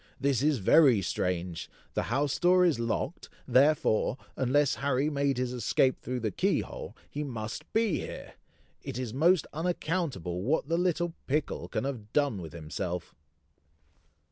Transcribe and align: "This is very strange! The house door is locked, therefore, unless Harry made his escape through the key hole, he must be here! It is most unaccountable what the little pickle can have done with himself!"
"This 0.19 0.41
is 0.41 0.57
very 0.57 1.03
strange! 1.03 1.69
The 1.93 2.01
house 2.09 2.39
door 2.39 2.65
is 2.65 2.79
locked, 2.79 3.29
therefore, 3.47 4.17
unless 4.35 4.73
Harry 4.81 5.11
made 5.11 5.37
his 5.37 5.53
escape 5.53 5.99
through 6.01 6.21
the 6.21 6.31
key 6.31 6.61
hole, 6.61 6.97
he 7.07 7.23
must 7.23 7.71
be 7.71 7.99
here! 7.99 8.33
It 8.81 8.97
is 8.97 9.13
most 9.13 9.45
unaccountable 9.53 10.41
what 10.41 10.67
the 10.67 10.77
little 10.79 11.13
pickle 11.27 11.67
can 11.67 11.83
have 11.83 12.11
done 12.13 12.41
with 12.41 12.51
himself!" 12.53 13.13